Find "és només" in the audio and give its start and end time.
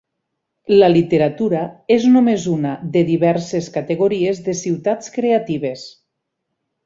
1.95-2.47